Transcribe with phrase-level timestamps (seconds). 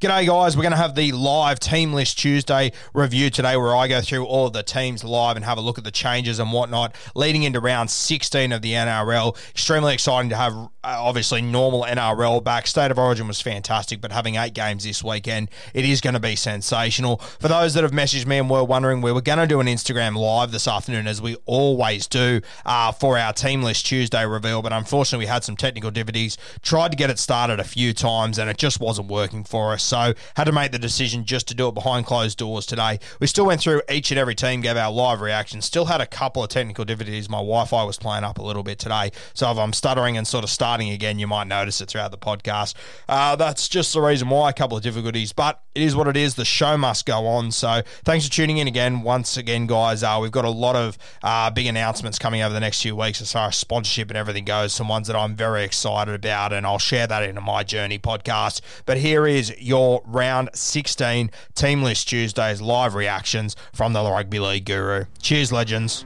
[0.00, 0.56] G'day, guys.
[0.56, 4.24] We're going to have the live Team List Tuesday review today where I go through
[4.24, 7.42] all of the teams live and have a look at the changes and whatnot leading
[7.42, 9.36] into round 16 of the NRL.
[9.50, 12.66] Extremely exciting to have, uh, obviously, normal NRL back.
[12.66, 16.20] State of Origin was fantastic, but having eight games this weekend, it is going to
[16.20, 17.18] be sensational.
[17.18, 19.66] For those that have messaged me and were wondering, we were going to do an
[19.66, 24.62] Instagram live this afternoon, as we always do, uh, for our Team List Tuesday reveal,
[24.62, 26.38] but unfortunately, we had some technical difficulties.
[26.62, 29.89] Tried to get it started a few times, and it just wasn't working for us.
[29.90, 33.00] So had to make the decision just to do it behind closed doors today.
[33.18, 35.60] We still went through each and every team, gave our live reaction.
[35.62, 37.28] Still had a couple of technical difficulties.
[37.28, 40.44] My Wi-Fi was playing up a little bit today, so if I'm stuttering and sort
[40.44, 42.74] of starting again, you might notice it throughout the podcast.
[43.08, 46.16] Uh, that's just the reason why a couple of difficulties, but it is what it
[46.16, 46.34] is.
[46.34, 47.50] The show must go on.
[47.50, 49.02] So thanks for tuning in again.
[49.02, 52.60] Once again, guys, uh, we've got a lot of uh, big announcements coming over the
[52.60, 54.72] next few weeks as far as sponsorship and everything goes.
[54.72, 58.60] Some ones that I'm very excited about, and I'll share that in my journey podcast.
[58.84, 64.64] But here is your round 16 Team List Tuesdays live reactions from the Rugby League
[64.64, 65.04] Guru.
[65.20, 66.04] Cheers, legends.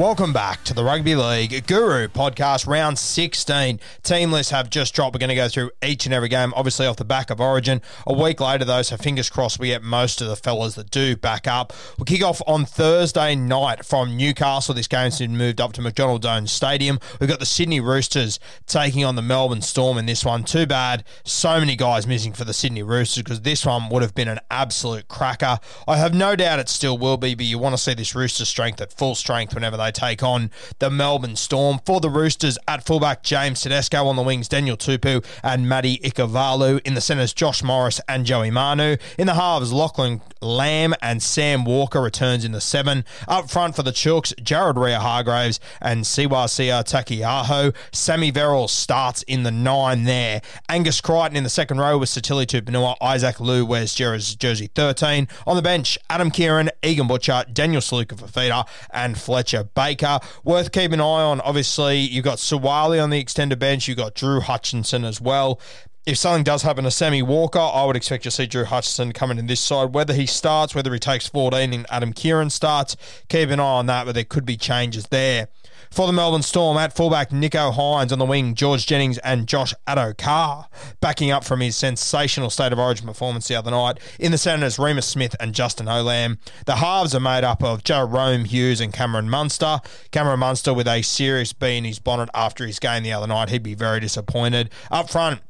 [0.00, 3.78] Welcome back to the Rugby League Guru podcast, round 16.
[4.02, 5.14] Team lists have just dropped.
[5.14, 7.82] We're going to go through each and every game, obviously off the back of Origin.
[8.06, 11.16] A week later, though, so fingers crossed we get most of the fellas that do
[11.16, 11.74] back up.
[11.98, 14.74] We'll kick off on Thursday night from Newcastle.
[14.74, 16.98] This game's been moved up to McDonald Jones Stadium.
[17.20, 20.44] We've got the Sydney Roosters taking on the Melbourne Storm in this one.
[20.44, 24.14] Too bad so many guys missing for the Sydney Roosters because this one would have
[24.14, 25.58] been an absolute cracker.
[25.86, 28.46] I have no doubt it still will be, but you want to see this Rooster
[28.46, 31.80] strength at full strength whenever they take on the Melbourne Storm.
[31.84, 36.80] For the Roosters, at fullback, James Tedesco on the wings, Daniel Tupou and Matty Ikuvalu.
[36.86, 38.96] In the centres, Josh Morris and Joey Manu.
[39.18, 43.04] In the halves, Lachlan Lam and Sam Walker returns in the seven.
[43.28, 47.74] Up front for the Chooks, Jared Waerea-Hargreaves and Siosiua Taukeiaho.
[47.92, 50.40] Sammy Verrill starts in the nine there.
[50.68, 52.96] Angus Crichton in the second row with Sitili Tupouniua.
[53.00, 55.28] Isaac Liu wears jersey 13.
[55.46, 60.20] On the bench, Adam Keighran, Egan Butcher, Daniel Suluka-Fifita, and Fletcher Baker.
[60.44, 63.88] Worth keeping an eye on, obviously, you've got Suwali on the extended bench.
[63.88, 65.58] You've got Drew Hutchinson as well.
[66.04, 69.38] If something does happen to Sammy Walker, I would expect to see Drew Hutchinson coming
[69.38, 69.94] in this side.
[69.94, 72.94] Whether he starts, whether he takes 14 and Adam Keighran starts,
[73.28, 75.48] keep an eye on that, but there could be changes there.
[75.90, 79.74] For the Melbourne Storm, at fullback, Nicho Hynes on the wing, George Jennings and Josh
[79.86, 80.68] Addo-Carr,
[81.00, 83.98] backing up from his sensational State of Origin performance the other night.
[84.18, 86.38] In the centres, Reimis Smith and Justin Olam.
[86.66, 89.80] The halves are made up of Jerome Hughes and Cameron Munster.
[90.10, 93.48] Cameron Munster with a serious bee in his bonnet after his game the other night.
[93.48, 94.70] He'd be very disappointed.
[94.90, 95.40] Up front,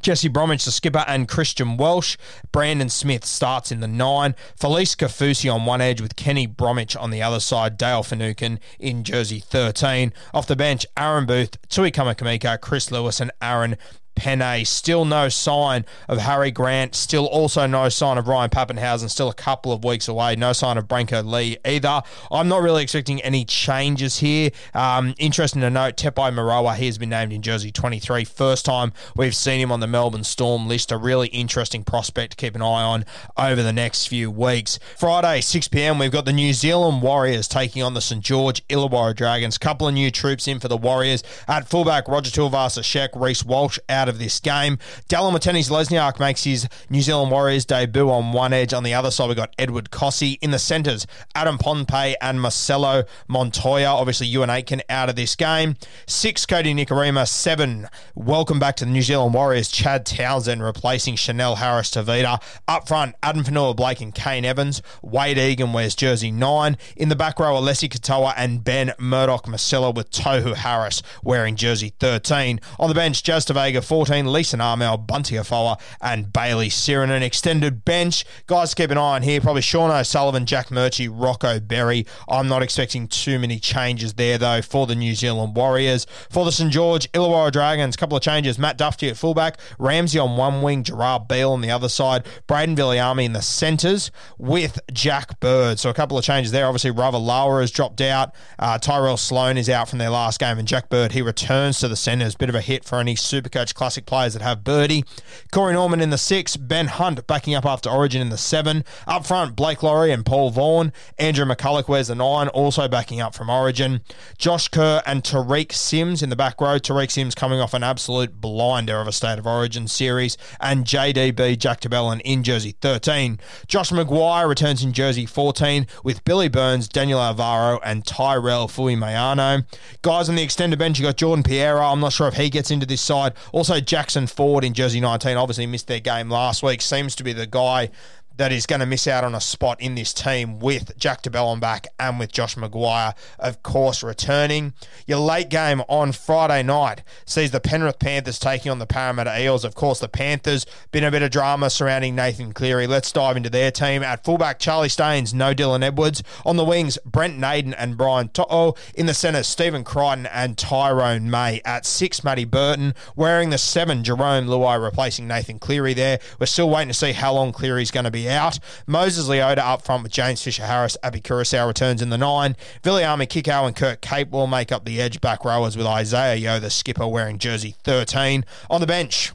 [0.00, 2.16] Jesse Bromwich, the skipper, and Christian Welch.
[2.52, 4.34] Brandon Smith starts in the nine.
[4.58, 7.76] Felise Kaufusi on one edge with Kenny Bromwich on the other side.
[7.76, 10.12] Dale Finucane in jersey 13.
[10.32, 13.76] Off the bench, Aaron Booth, Tui Kamikamica, Chris Lewis, and Aaron
[14.18, 14.64] Pene.
[14.64, 16.94] Still no sign of Harry Grant.
[16.94, 19.08] Still also no sign of Ryan Papenhuyzen.
[19.08, 20.36] Still a couple of weeks away.
[20.36, 22.02] No sign of Brenko Lee either.
[22.30, 24.50] I'm not really expecting any changes here.
[24.74, 28.24] Um, interesting to note, Tepai Moeroa, he has been named in jersey 23.
[28.24, 30.92] First time we've seen him on the Melbourne Storm list.
[30.92, 33.04] A really interesting prospect to keep an eye on
[33.36, 34.78] over the next few weeks.
[34.96, 38.22] Friday, 6 p.m., we've got the New Zealand Warriors taking on the St.
[38.22, 39.58] George Illawarra Dragons.
[39.58, 41.22] Couple of new troops in for the Warriors.
[41.46, 44.78] At fullback, Roger Tuivasa-Sheck, Reece Walsh out of this game.
[45.08, 48.72] Dallin Watene-Zelezniak makes his New Zealand Warriors debut on one edge.
[48.72, 50.38] On the other side, we've got Edward Kosi.
[50.40, 53.88] In the centres, Adam Pompey and Marcelo Montoya.
[53.88, 55.76] Obviously, Euan Aitken out of this game.
[56.06, 57.26] Six, Cody Nikorima.
[57.28, 62.42] Seven, welcome back to the New Zealand Warriors, Chad Townsend replacing Chanel Harris Tavita.
[62.66, 64.82] Up front, Addin Fonua Blake and Kane Evans.
[65.02, 66.76] Wade Egan wears jersey nine.
[66.96, 71.92] In the back row, Eliesa Katoa and Ben Murdoch Masila with Tohu Harris wearing jersey
[72.00, 72.60] 13.
[72.78, 77.10] On the bench, Jazz Vega 14, Leeson Armel, Bunty Afoa, and Bailey Siren.
[77.10, 78.24] An extended bench.
[78.46, 79.40] Guys, keep an eye on here.
[79.40, 82.06] Probably Sean O'Sullivan, Jack Murchie, Rocco Berry.
[82.28, 86.06] I'm not expecting too many changes there, though, for the New Zealand Warriors.
[86.30, 86.70] For the St.
[86.70, 88.56] George Illawarra Dragons, a couple of changes.
[88.56, 92.76] Matt Dufty at fullback, Ramsey on one wing, Gerard Beale on the other side, Braden
[92.76, 95.80] Villiamy in the centres with Jack Bird.
[95.80, 96.66] So a couple of changes there.
[96.66, 98.32] Obviously, Ravalawa has dropped out.
[98.60, 101.88] Uh, Tyrell Sloan is out from their last game, and Jack Bird, he returns to
[101.88, 102.36] the centres.
[102.36, 105.02] Bit of a hit for any super coach Supercoach Classic players that have Birdie.
[105.50, 108.84] Corey Norman in the six, Ben Hunt backing up after Origin in the seven.
[109.06, 110.92] Up front, Blake Lawrie and Paul Vaughan.
[111.18, 114.02] Andrew McCullough wears the nine, also backing up from Origin.
[114.36, 116.78] Josh Kerr and Tariq Sims in the back row.
[116.78, 120.36] Tariq Sims coming off an absolute blinder of a State of Origin series.
[120.60, 123.40] And JDB Jack de Belin in jersey 13.
[123.68, 129.64] Josh McGuire returns in jersey 14 with Billy Burns, Daniel Alvaro, and Tyrell Fuimaono.
[130.02, 131.90] Guys on the extended bench, you got Jordan Pereira.
[131.90, 133.32] I'm not sure if he gets into this side.
[133.52, 135.36] Also, Jackson Ford in jersey 19.
[135.36, 136.80] Obviously, missed their game last week.
[136.82, 137.90] Seems to be the guy
[138.38, 141.30] that is going to miss out on a spot in this team with Jack de
[141.30, 144.72] Belin back and with Josh McGuire, of course, returning.
[145.06, 149.64] Your late game on Friday night sees the Penrith Panthers taking on the Parramatta Eels.
[149.64, 152.86] Of course, the Panthers, been a bit of drama surrounding Nathan Cleary.
[152.86, 154.04] Let's dive into their team.
[154.04, 156.22] At fullback, Charlie Staines, no Dylan Edwards.
[156.46, 158.76] On the wings, Brent Naden and Brian To'o.
[158.94, 161.60] In the centre, Stephen Crichton and Tyrone May.
[161.64, 162.94] At six, Matty Burton.
[163.16, 166.20] Wearing the seven, Jarome Luai replacing Nathan Cleary there.
[166.38, 168.58] We're still waiting to see how long Cleary's going to be out.
[168.86, 170.96] Moses Leota up front with James Fisher Harris.
[171.02, 172.56] Api Koroisau returns in the nine.
[172.82, 176.70] Viliame Kikau and Kurt Capewell make up the edge back rowers with Isaah Yeo, the
[176.70, 178.44] skipper, wearing jersey 13.
[178.70, 179.32] On the bench,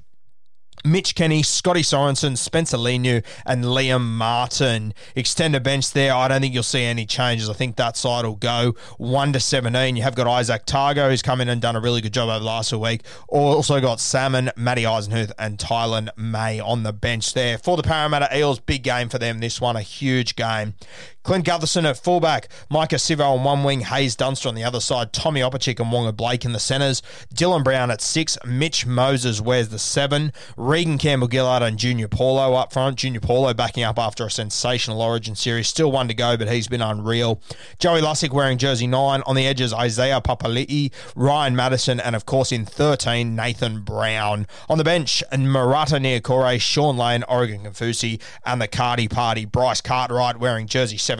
[0.84, 4.94] Mitch Kenny, Scotty Sorensen, Spencer Leniu, and Liam Martin.
[5.16, 6.14] Extended bench there.
[6.14, 7.50] I don't think you'll see any changes.
[7.50, 9.96] I think that side will go 1 to 17.
[9.96, 12.40] You have got Izack Tago, who's come in and done a really good job over
[12.40, 13.02] the last week.
[13.28, 17.58] Also got Salmon, Matty Eisenhuth, and Taylan May on the bench there.
[17.58, 19.40] For the Parramatta Eels, big game for them.
[19.40, 20.74] This one, a huge game.
[21.24, 25.14] Clint Gutherson at fullback, Maika Sivo on one wing, Haze Dunster on the other side,
[25.14, 27.02] Tommy Opacic and Waqa Blake in the centres,
[27.34, 32.74] Dylan Brown at six, Mitch Moses wears the seven, Reagan Campbell-Gillard and Junior Paulo up
[32.74, 32.98] front.
[32.98, 35.70] Junior Paulo backing up after a sensational Origin series.
[35.70, 37.42] Still one to go, but he's been unreal.
[37.80, 39.22] Joey Lussick wearing jersey nine.
[39.25, 44.46] On the edges, Isaiah Papali'i, Ryan Matterson, and of course in 13, Nathan Brown.
[44.68, 49.80] On the bench, and Marata Niukore, Shaun Lane, Oregon Kaufusi, and the Cardi Party, Bryce
[49.80, 51.12] Cartwright wearing jersey 17.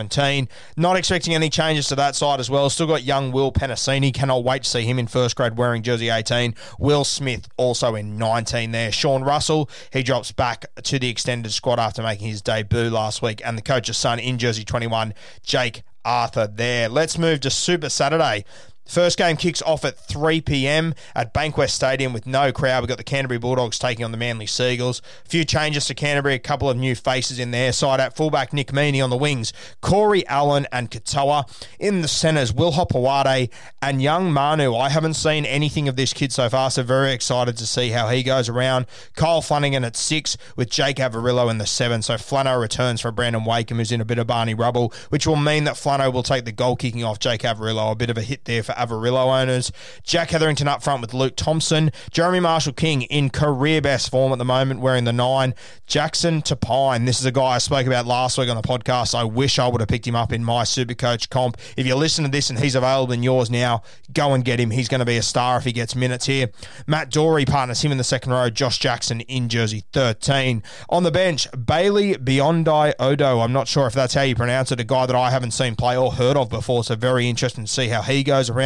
[0.78, 2.70] Not expecting any changes to that side as well.
[2.70, 4.14] Still got young Will Penisini.
[4.14, 6.56] Cannot wait to see him in first grade wearing jersey 18.
[6.80, 8.92] Will Smith also in 19 there.
[8.92, 13.42] Sean Russell, he drops back to the extended squad after making his debut last week.
[13.46, 16.90] And the coach's son in jersey 21, Jake Arthur there.
[16.90, 18.46] Let's move to Super Saturday.
[18.86, 20.94] First game kicks off at 3 p.m.
[21.16, 22.82] at Bankwest Stadium with no crowd.
[22.82, 25.02] We've got the Canterbury Bulldogs taking on the Manly Seagulls.
[25.26, 28.00] A few changes to Canterbury, a couple of new faces in their side.
[28.00, 31.46] At fullback, Nick Meaney on the wings, Corey Allen and Katoa.
[31.80, 33.50] In the centres, Will Hopoate
[33.82, 34.76] and young Manu.
[34.76, 38.10] I haven't seen anything of this kid so far, so very excited to see how
[38.10, 38.86] he goes around.
[39.16, 42.02] Kyle Flanagan at six with Jake Averillo in the seven.
[42.02, 45.36] So Flano returns for Brandon Wakeham, who's in a bit of Barney rubble, which will
[45.36, 47.92] mean that Flano will take the goal kicking off Jake Averillo.
[47.92, 49.72] A bit of a hit there for Averillo owners.
[50.04, 51.92] Jack Hetherington up front with Luke Thompson.
[52.12, 55.54] Jeremy Marshall King in career best form at the moment, wearing the nine.
[55.86, 57.06] Jackson Topine.
[57.06, 59.16] This is a guy I spoke about last week on the podcast.
[59.16, 61.58] I wish I would have picked him up in my super coach comp.
[61.78, 64.72] If you listen to this and he's available in yours now, go and get him.
[64.72, 66.50] He's going to be a star if he gets minutes here.
[66.88, 68.50] Matt Doorey partners him in the second row.
[68.50, 70.64] Josh Jackson in jersey 13.
[70.90, 73.40] On the bench, Bailey Biondi Odo.
[73.40, 74.80] I'm not sure if that's how you pronounce it.
[74.80, 76.84] A guy that I haven't seen play or heard of before.
[76.84, 78.63] So very interesting to see how he goes around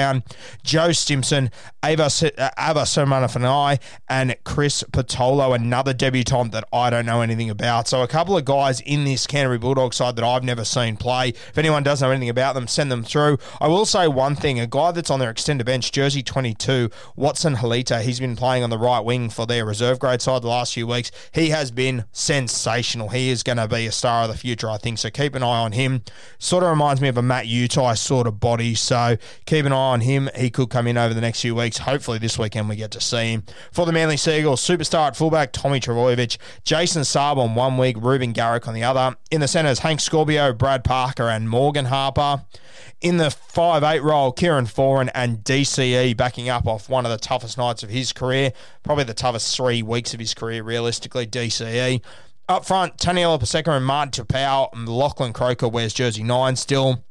[0.63, 1.51] Joe Stimson,
[1.84, 7.88] Ava, uh, Ava Seumanufagai, and Chris Patolo, another debutant that I don't know anything about.
[7.88, 11.30] So a couple of guys in this Canterbury Bulldog side that I've never seen play.
[11.30, 13.38] If anyone does know anything about them, send them through.
[13.62, 17.56] I will say one thing: a guy that's on their extended bench, jersey 22, Watson
[17.56, 18.01] Halita.
[18.01, 20.88] He's been playing on the right wing for their reserve grade side the last few
[20.88, 21.12] weeks.
[21.34, 23.10] He has been sensational.
[23.10, 24.98] He is going to be a star of the future, I think.
[24.98, 26.04] So keep an eye on him.
[26.39, 28.75] Sort of reminds me of a Matt Utai sort of body.
[28.75, 30.29] So keep an eye on him.
[30.36, 31.79] He could come in over the next few weeks.
[31.79, 33.44] Hopefully this weekend we get to see him.
[33.72, 38.34] For the Manly Seagulls, superstar at fullback Tommy Trbojevic, Jason Saab on one week, Reuben
[38.34, 39.15] Garrick on the other.
[39.32, 42.44] In the centres, Hank Scorbio, Brad Parker, and Morgan Harper.
[43.01, 47.17] In the 5 8 role, Kieran Foran and DCE backing up off one of the
[47.17, 48.53] toughest nights of his career,
[48.84, 52.01] probably the toughest three weeks of his career, realistically, DCE.
[52.50, 54.70] Up front, Taniela Paseka and Martin Taupau.
[54.74, 57.03] And Lachlan Croker wears jersey 9 still.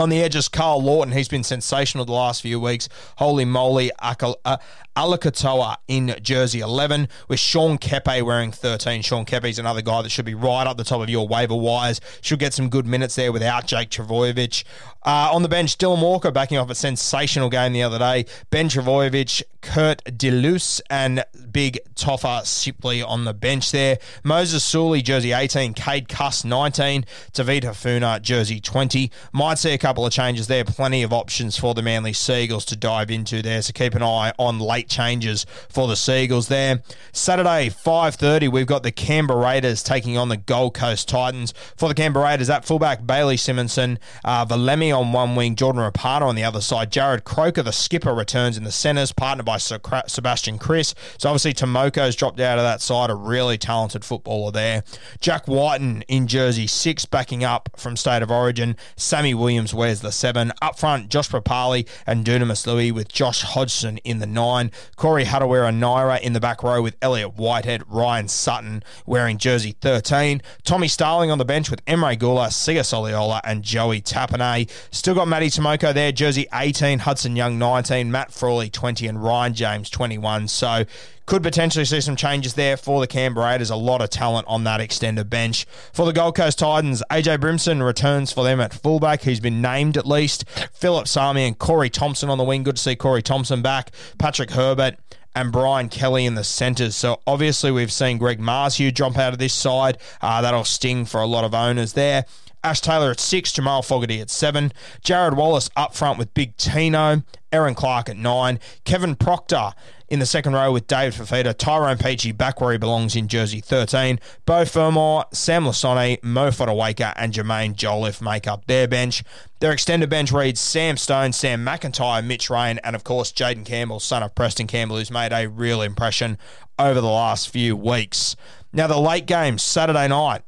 [0.00, 1.12] On the edges, Karl Lawton.
[1.12, 2.88] He's been sensational the last few weeks.
[3.18, 4.56] Holy moly, uh,
[4.96, 9.02] Alakatoa in jersey 11, with Sean Keppie wearing 13.
[9.02, 12.00] Sean Keppie's another guy that should be right up the top of your waiver wires.
[12.22, 14.64] Should get some good minutes there without Jake Trbojevic.
[15.02, 18.26] Uh, on the bench, Dylan Walker backing off a sensational game the other day.
[18.50, 23.98] Ben Trbojevic, Kurt De Luis, and Big Toffa Sipley on the bench there.
[24.22, 25.74] Moses Suli, jersey 18.
[25.74, 27.04] Cade Cust, 19.
[27.32, 29.10] Tavita Funa, jersey 20.
[29.32, 30.64] Might see a couple of changes there.
[30.64, 33.62] Plenty of options for the Manly Seagulls to dive into there.
[33.62, 36.82] So keep an eye on late changes for the Seagulls there.
[37.12, 41.54] Saturday, 5.30, we've got the Canberra Raiders taking on the Gold Coast Titans.
[41.76, 46.22] For the Canberra Raiders, at fullback, Bailey Simonsson, uh, Valemi on one wing, Jordan Rapana
[46.22, 46.90] on the other side.
[46.90, 50.94] Jarrod Croker, the skipper, returns in the centres, partnered by Sebastian Kris.
[51.18, 54.84] So obviously Timoko's dropped out of that side, a really talented footballer there.
[55.20, 58.76] Jack Wighton in jersey six, backing up from State of Origin.
[58.96, 60.52] Sammy Williams wears the seven.
[60.62, 64.70] Up front, Josh Papali and Dunamis Lui with Josh Hodgson in the nine.
[64.96, 70.42] Corey Harawira-Naera in the back row with Elliot Whitehead, Ryan Sutton wearing jersey 13.
[70.64, 74.70] Tommy Starling on the bench with Emre Guler, Sia Soliola, and Joey Tapine.
[74.90, 79.54] Still got Matty Timoko there, jersey 18, Hudson Young 19, Matt Frawley 20, and Ryan
[79.54, 80.48] James 21.
[80.48, 80.84] So
[81.30, 83.70] could potentially see some changes there for the Canberra Raiders.
[83.70, 85.64] A lot of talent on that extended bench.
[85.92, 89.22] For the Gold Coast Titans, AJ Brimson returns for them at fullback.
[89.22, 90.44] He's been named at least.
[90.72, 92.64] Philip Sami and Corey Thompson on the wing.
[92.64, 93.92] Good to see Corey Thompson back.
[94.18, 94.96] Patrick Herbert
[95.34, 96.96] and Brian Kelly in the centres.
[96.96, 99.98] So obviously we've seen Greg Marzhew jump out of this side.
[100.20, 102.24] Uh, that'll sting for a lot of owners there.
[102.62, 107.22] Ash Taylor at six, Jamal Fogarty at seven, Jarrod Wallace up front with Big Tino,
[107.52, 109.72] Erin Clark at nine, Kevin Proctor
[110.10, 113.60] in the second row with David Fifita, Tyrone Peachey back where he belongs in jersey
[113.60, 114.18] 13.
[114.44, 119.22] Beau Fermor, Sam Lisone, Mo Fodawaker, and Jaimin Jolliffe make up their bench.
[119.60, 124.00] Their extended bench reads Sam Stone, Sam McIntyre, Mitch Rein, and of course Jayden Campbell,
[124.00, 126.38] son of Preston Campbell, who's made a real impression
[126.78, 128.34] over the last few weeks.
[128.72, 130.42] Now, the late game, Saturday night,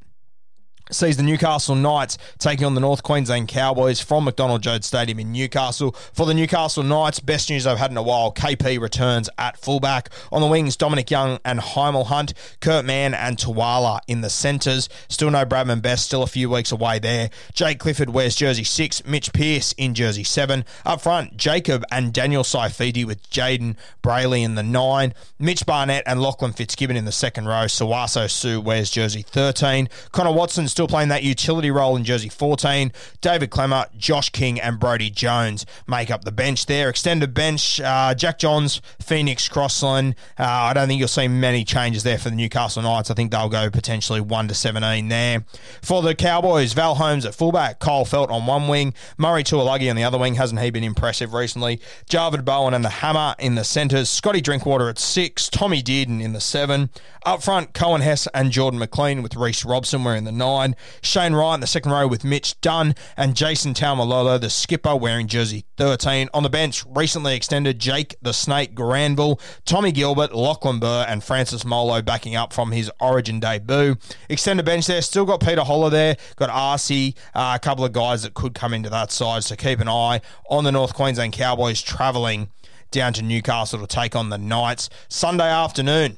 [0.91, 5.31] sees the Newcastle Knights taking on the North Queensland Cowboys from McDonald Jones Stadium in
[5.31, 5.91] Newcastle.
[6.13, 10.09] For the Newcastle Knights, best news I've had in a while, KP returns at fullback.
[10.31, 14.89] On the wings, Dominic Young and Hymel Hunt, Kurt Mann and Tuala in the centres.
[15.07, 17.29] Still no Bradman Best, still a few weeks away there.
[17.53, 20.65] Jake Clifford wears jersey 6, Mitch Pearce in jersey 7.
[20.85, 25.13] Up front, Jacob and Daniel Saifiti with Jayden Brailey in the 9.
[25.39, 27.65] Mitch Barnett and Lachlan Fitzgibbon in the second row.
[27.65, 29.87] Sauaso Sue wears jersey 13.
[30.11, 32.91] Connor Watson still playing that utility role in jersey 14.
[33.21, 36.89] David Klemmer, Josh King, and Brody Jones make up the bench there.
[36.89, 40.15] Extended bench, uh, Jack Johns, Phoenix Crossland.
[40.37, 43.11] Uh, I don't think you'll see many changes there for the Newcastle Knights.
[43.11, 45.45] I think they'll go potentially 1 to 17 there.
[45.83, 49.95] For the Cowboys, Val Holmes at fullback, Kyle Feldt on one wing, Murray Taulagi on
[49.95, 50.35] the other wing.
[50.35, 51.79] Hasn't he been impressive recently?
[52.09, 54.09] Javid Bowen and the Hammer in the centres.
[54.09, 55.49] Scotty Drinkwater at six.
[55.49, 56.89] Tommy Dearden in the seven.
[57.25, 60.62] Up front, Coen Hess and Jordan McLean with Reece Robson wearing the nine.
[61.01, 65.65] Shane Ryan, the second row with Mitch Dunn and Jason Taumalolo, the skipper, wearing jersey
[65.77, 66.29] 13.
[66.33, 71.65] On the bench, recently extended Jake the Snake Granville, Tommy Gilbert, Lachlan Burr, and Francis
[71.65, 73.95] Molo backing up from his origin debut.
[74.29, 78.23] Extended bench there, still got Peter Holler there, got Arcee, uh, a couple of guys
[78.23, 81.81] that could come into that side, so keep an eye on the North Queensland Cowboys
[81.81, 82.49] travelling
[82.91, 84.89] down to Newcastle to take on the Knights.
[85.09, 86.17] Sunday afternoon,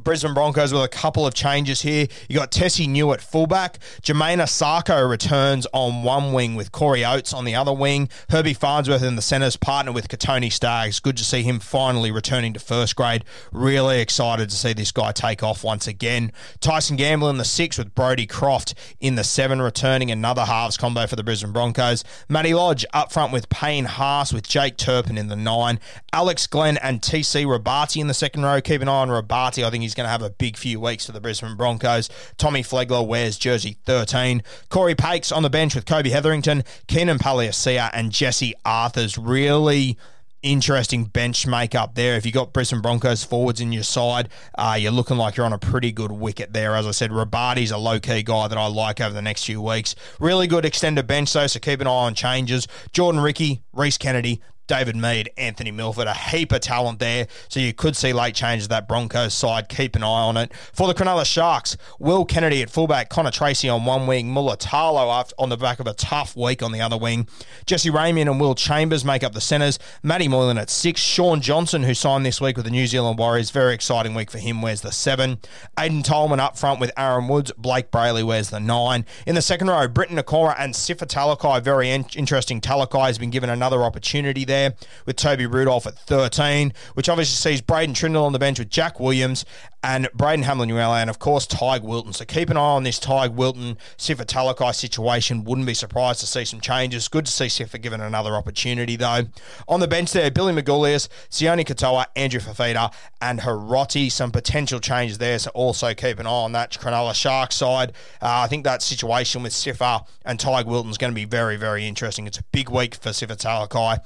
[0.00, 2.06] Brisbane Broncos with a couple of changes here.
[2.28, 3.78] You got Tesi Niu at fullback.
[4.02, 8.08] Jamayne Isaako returns on one wing with Corey Oates on the other wing.
[8.30, 11.00] Herbie Farnsworth in the centres, partner with Kotoni Staggs.
[11.00, 13.24] Good to see him finally returning to first grade.
[13.52, 16.32] Really excited to see this guy take off once again.
[16.60, 21.06] Tyson Gamble in the six with Brodie Croft in the seven, returning another halves combo
[21.06, 22.04] for the Brisbane Broncos.
[22.28, 25.80] Matty Lodge up front with Payne Haas with Jake Turpin in the nine.
[26.12, 28.60] Alex Glenn and TC Robati in the second row.
[28.60, 29.64] Keep an eye on Robati.
[29.64, 32.08] I think he's going to have a big few weeks for the Brisbane Broncos.
[32.36, 34.42] Tommy Flegler wears jersey 13.
[34.68, 39.18] Corey Paix on the bench with Kobe Hetherington, Keenan Palasia, and Jesse Arthurs.
[39.18, 39.96] Really
[40.42, 42.16] interesting bench makeup there.
[42.16, 45.52] If you've got Brisbane Broncos forwards in your side, uh, you're looking like you're on
[45.52, 46.76] a pretty good wicket there.
[46.76, 49.60] As I said, Robati's a low key guy that I like over the next few
[49.60, 49.94] weeks.
[50.20, 52.68] Really good extended bench though, so keep an eye on changes.
[52.92, 57.26] Jordan Riki, Rhys Kennedy, David Mead, Anthony Milford, a heap of talent there.
[57.48, 59.68] So you could see late changes of that Broncos side.
[59.68, 60.52] Keep an eye on it.
[60.72, 65.48] For the Cronulla Sharks, Will Kennedy at fullback, Connor Tracey on one wing, Mulitalo on
[65.48, 67.26] the back of a tough week on the other wing.
[67.66, 69.78] Jesse Ramien and Will Chambers make up the centres.
[70.02, 71.00] Matty Moylan at six.
[71.00, 74.38] Shaun Johnson, who signed this week with the New Zealand Warriors, very exciting week for
[74.38, 75.38] him, wears the seven.
[75.78, 77.52] Aiden Tolman up front with Aaron Woods.
[77.58, 79.06] Blayke Brailey wears the nine.
[79.26, 82.60] In the second row, Briton Nikora and Sifa Talakai, very in- interesting.
[82.60, 84.74] Talakai has been given another opportunity there there
[85.06, 88.98] with Toby Rudolph at 13, which obviously sees Braden Trindall on the bench with Jack
[88.98, 89.44] Williams
[89.82, 92.12] and Braden Hamlin and of course Teig Wilton.
[92.12, 95.44] So keep an eye on this Teig Wilton Sifa Talakai situation.
[95.44, 97.06] Wouldn't be surprised to see some changes.
[97.08, 99.22] Good to see Sifa given another opportunity though.
[99.68, 104.10] On the bench there, Billy Magoulias, Sione Katoa, Andrew Fifita, and Hiroti.
[104.10, 105.38] Some potential changes there.
[105.38, 107.92] So also keep an eye on that Cronulla Sharks side.
[108.20, 111.56] Uh, I think that situation with Sifa and Teig Wilton is going to be very,
[111.56, 112.26] very interesting.
[112.26, 114.00] It's a big week for Sifa Talakai.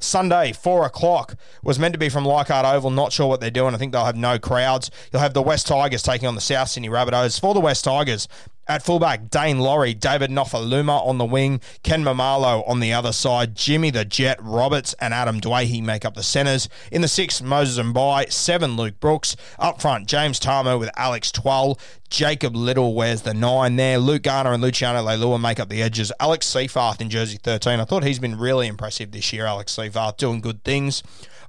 [0.00, 2.90] Sunday, four o'clock, was meant to be from Leichhardt Oval.
[2.90, 3.74] Not sure what they're doing.
[3.74, 4.90] I think they'll have no crowds.
[5.12, 7.40] You'll have the West Tigers taking on the South Sydney Rabbitohs.
[7.40, 8.28] For the West Tigers,
[8.66, 13.54] at fullback, Daine Laurie, David Nofoaluma on the wing, Ken Maumalo on the other side,
[13.54, 16.68] Jimmy the Jet Roberts and Adam Doueihi make up the centres.
[16.90, 19.36] In the six, Moses Mbye, seven, Luke Brooks.
[19.58, 21.78] Up front, James Tamou with Alex Twal.
[22.10, 23.98] Jacob Liddle wears the nine there.
[23.98, 26.12] Luke Garner and Luciano Leilua make up the edges.
[26.20, 27.80] Alex Seyfarth in jersey 13.
[27.80, 31.02] I thought he's been really impressive this year, Alex Seyfarth, doing good things.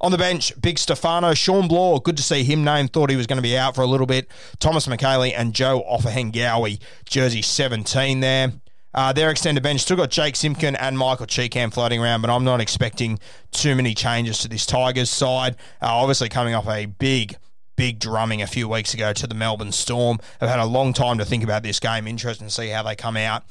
[0.06, 2.94] On the bench, Big Stefano, Shawn Blore, good to see him named.
[2.94, 4.28] Thought he was going to be out for a little bit.
[4.60, 8.54] Thomas Mikaele and Joe Ofahengaue, jersey 17 there.
[8.94, 12.44] Uh, their extended bench still got Jake Simpkin and Michael Chee-Kam floating around, but I'm
[12.44, 13.18] not expecting
[13.50, 15.56] too many changes to this Tigers side.
[15.82, 17.38] Uh, obviously, coming off a big,
[17.76, 20.20] big drumming a few weeks ago to the Melbourne Storm.
[20.40, 22.06] I've had a long time to think about this game.
[22.06, 23.42] Interesting to see how they come out.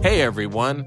[0.00, 0.86] Hey, everyone.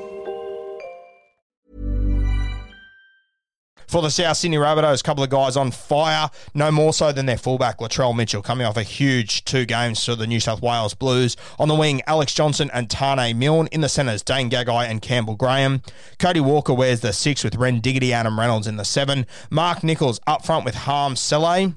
[3.91, 7.25] For the South Sydney Rabbitohs, a couple of guys on fire, no more so than
[7.25, 10.93] their fullback, Latrell Mitchell, coming off a huge two games for the New South Wales
[10.93, 11.35] Blues.
[11.59, 13.67] On the wing, Alex Johnson and Taane Milne.
[13.73, 15.81] In the centres, Dane Gagai and Campbell Graham.
[16.19, 19.25] Cody Walker wears the six with Ren Diggity, Adam Reynolds in the seven.
[19.49, 21.73] Mark Nicholls up front with Hame Sele.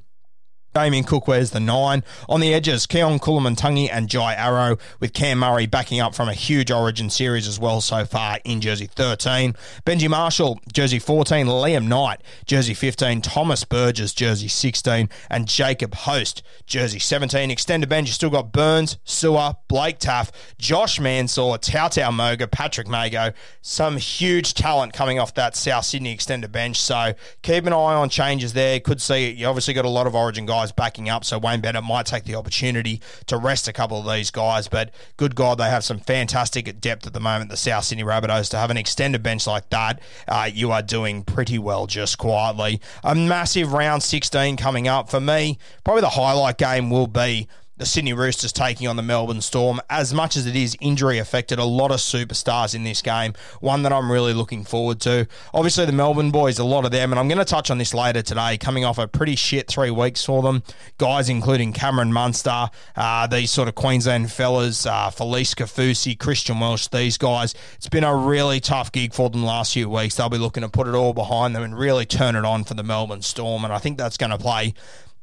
[0.75, 2.03] Damien Cook wears the nine.
[2.29, 6.35] On the edges, Keon Koloamatangi and Jai Arrow, with Cam Murray backing up from a
[6.35, 9.55] huge Origin series as well so far in jersey 13.
[9.87, 11.47] Benji Marshall, jersey 14.
[11.47, 13.23] Liam Knight, jersey 15.
[13.23, 15.09] Thomas Burgess, jersey 16.
[15.31, 17.53] And Jacob Host, jersey 17.
[17.53, 23.31] Extended bench, you still got Burns, Sewer, Blake Taff, Josh Mansour, Tautau Moga, Patrick Mago.
[23.63, 26.81] Some huge talent coming off that South Sydney extended bench.
[26.81, 28.81] So keep an eye on changes there.
[28.81, 31.61] Could see, you obviously got a lot of Origin guys guys backing up, so Wayne
[31.61, 34.67] Bennett might take the opportunity to rest a couple of these guys.
[34.67, 38.49] But good God, they have some fantastic depth at the moment, the South Sydney Rabbitohs.
[38.51, 42.81] To have an extended bench like that, uh, you are doing pretty well just quietly.
[43.03, 45.59] A massive round 16 coming up for me.
[45.85, 49.81] Probably the highlight game will be the Sydney Roosters taking on the Melbourne Storm.
[49.91, 53.35] As much as it is injury affected, a lot of superstars in this game.
[53.61, 55.27] One that I'm really looking forward to.
[55.53, 57.93] Obviously, the Melbourne boys, a lot of them, and I'm going to touch on this
[57.93, 60.63] later today, coming off a pretty shit three weeks for them.
[60.99, 66.91] Guys including Cameron Munster, uh, these sort of Queensland fellas, uh, Felise Kaufusi, Christian Welch,
[66.91, 67.55] these guys.
[67.77, 70.15] It's been a really tough gig for them the last few weeks.
[70.15, 72.75] They'll be looking to put it all behind them and really turn it on for
[72.75, 74.75] the Melbourne Storm, and I think that's going to play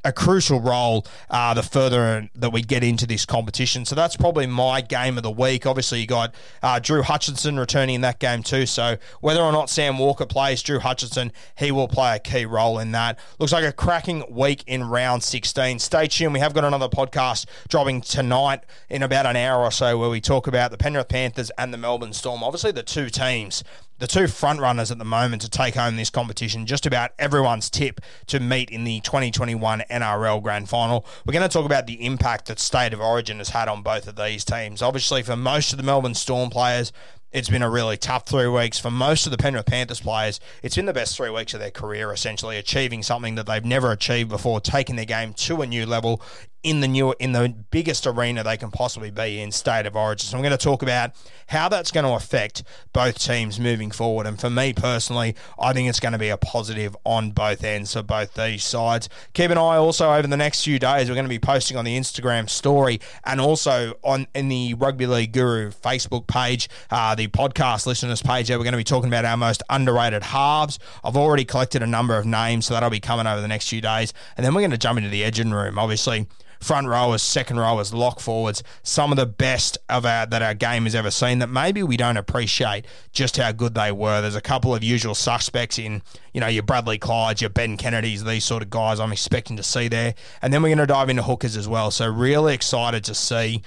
[0.04, 3.86] a crucial role uh, the further that we get into this competition.
[3.86, 5.66] So that's probably my game of the week.
[5.66, 6.34] Obviously, you got
[6.64, 8.66] uh, Drew Hutchinson returning in that game too.
[8.66, 12.80] So whether or not Sam Walker plays, Drew Hutchinson, he will play a key role
[12.80, 13.20] in that.
[13.40, 15.80] Looks like a cracking week in round 16.
[15.80, 16.34] Stay tuned.
[16.34, 20.22] We have got another podcast dropping tonight in about an hour or so where we
[20.22, 22.44] talk about the Penrith Panthers and the Melbourne Storm.
[22.44, 23.64] Obviously, the two teams
[24.02, 26.66] the two front runners at the moment to take home this competition.
[26.66, 31.06] Just about everyone's tip to meet in the 2021 NRL Grand Final.
[31.24, 34.08] We're going to talk about the impact that State of Origin has had on both
[34.08, 34.82] of these teams.
[34.82, 36.92] Obviously, for most of the Melbourne Storm players,
[37.32, 38.80] it's been a really tough three weeks.
[38.80, 41.70] For most of the Penrith Panthers players, it's been the best three weeks of their
[41.70, 45.86] career, essentially achieving something that they've never achieved before, taking their game to a new
[45.86, 46.24] level
[46.64, 50.28] in the new in the biggest arena they can possibly be in state of origin.
[50.28, 51.12] So I'm going to talk about
[51.48, 54.28] how that's going to affect both teams moving forward.
[54.28, 57.96] And for me personally, I think it's going to be a positive on both ends
[57.96, 59.10] of both these sides.
[59.34, 61.10] Keep an eye also over the next few days.
[61.10, 65.08] We're going to be posting on the Instagram story and also on in the Rugby
[65.08, 68.48] League Guru Facebook page, uh, the podcast listeners page.
[68.48, 70.78] There we're going to be talking about our most underrated halves.
[71.04, 73.82] I've already collected a number of names, so that'll be coming over the next few
[73.82, 74.14] days.
[74.38, 75.80] And then we're going to jump into the engine room.
[75.80, 76.28] Obviously
[76.62, 80.84] front rowers, second rowers, lock forwards, some of the best of our that our game
[80.84, 84.22] has ever seen that maybe we don't appreciate just how good they were.
[84.22, 86.02] There's a couple of usual suspects in,
[86.34, 89.64] you know, your Bradley Clydes, your Ben Kennedys, these sort of guys I'm expecting to
[89.64, 90.14] see there.
[90.42, 91.92] And then we're going to dive into hookers as well.
[91.92, 93.64] So really excited to see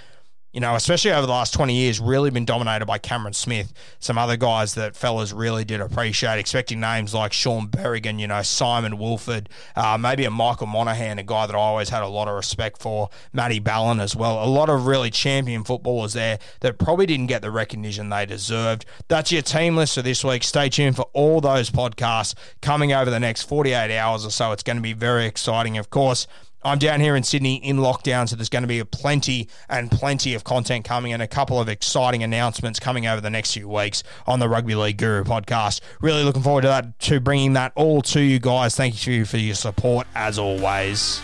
[0.54, 3.72] you know, especially over the last 20 years, really been dominated by Cameron Smith.
[3.98, 8.40] Some other guys that fellas really did appreciate, expecting names like Shaun Berrigan, you know,
[8.42, 12.28] Simon Woolford, uh, maybe a Michael Monaghan, a guy that I always had a lot
[12.28, 14.44] of respect for, Matty Ballin as well.
[14.44, 18.86] A lot of really champion footballers there that probably didn't get the recognition they deserved.
[19.08, 20.44] That's your team list for this week.
[20.44, 24.52] Stay tuned for all those podcasts coming over the next 48 hours or so.
[24.52, 25.78] It's going to be very exciting.
[25.78, 26.28] Of course,
[26.64, 30.34] I'm down here in Sydney in lockdown, so there's going to be plenty and plenty
[30.34, 34.02] of content coming and a couple of exciting announcements coming over the next few weeks
[34.26, 35.80] on the Rugby League Guru podcast.
[36.00, 38.74] Really looking forward to that, to bringing that all to you guys.
[38.76, 41.20] Thank you for your support as always.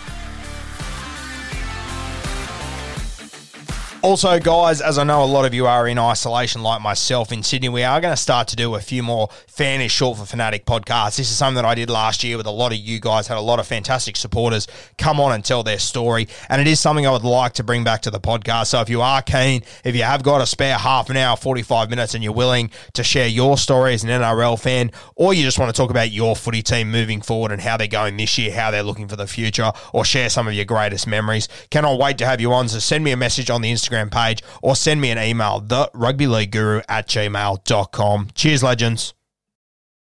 [4.03, 7.43] Also, guys, as I know a lot of you are in isolation like myself in
[7.43, 10.25] Sydney, we are going to start to do a few more Fan is Short for
[10.25, 11.17] Fanatic podcasts.
[11.17, 13.37] This is something that I did last year with a lot of you guys, had
[13.37, 16.27] a lot of fantastic supporters come on and tell their story.
[16.49, 18.67] And it is something I would like to bring back to the podcast.
[18.67, 21.91] So if you are keen, if you have got a spare half an hour, 45
[21.91, 25.59] minutes, and you're willing to share your story as an NRL fan, or you just
[25.59, 28.51] want to talk about your footy team moving forward and how they're going this year,
[28.51, 32.17] how they're looking for the future, or share some of your greatest memories, cannot wait
[32.17, 32.67] to have you on.
[32.67, 35.59] So send me a message on the Instagram Instagram page or send me an email,
[35.59, 38.27] the rugby league guru at gmail.com.
[38.33, 39.13] Cheers, legends.